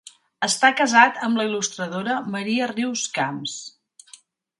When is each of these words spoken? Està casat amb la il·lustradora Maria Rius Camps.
Està 0.45 0.69
casat 0.77 1.19
amb 1.27 1.39
la 1.39 1.45
il·lustradora 1.49 2.15
Maria 2.37 2.71
Rius 2.73 3.05
Camps. 3.19 3.55